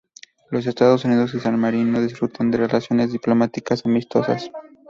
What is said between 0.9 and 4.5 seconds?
Unidos y San Marino disfrutan de relaciones diplomáticas amistosas.